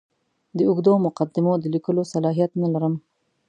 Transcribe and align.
د 0.57 0.59
اوږدو 0.69 0.93
مقدمو 1.05 1.53
د 1.59 1.65
لیکلو 1.75 2.01
صلاحیت 2.13 2.51
نه 2.61 2.67
لرم. 2.73 2.93